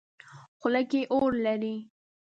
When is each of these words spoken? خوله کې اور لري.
خوله 0.59 0.81
کې 0.89 1.01
اور 1.13 1.31
لري. 1.45 1.75